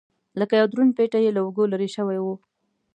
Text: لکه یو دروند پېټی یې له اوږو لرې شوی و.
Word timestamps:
لکه 0.39 0.53
یو 0.59 0.67
دروند 0.71 0.91
پېټی 0.97 1.21
یې 1.25 1.31
له 1.35 1.41
اوږو 1.43 1.71
لرې 1.73 1.89
شوی 1.95 2.19
و. 2.21 2.25